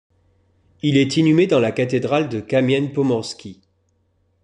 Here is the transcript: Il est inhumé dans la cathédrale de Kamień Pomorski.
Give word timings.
Il 0.81 0.97
est 0.97 1.17
inhumé 1.17 1.45
dans 1.45 1.59
la 1.59 1.71
cathédrale 1.71 2.27
de 2.27 2.39
Kamień 2.39 2.91
Pomorski. 2.91 3.61